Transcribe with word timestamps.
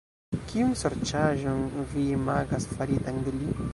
Kiun 0.45 0.71
sorĉaĵon 0.79 1.61
vi 1.93 2.07
imagas, 2.17 2.67
faritan 2.77 3.21
de 3.29 3.37
li? 3.37 3.53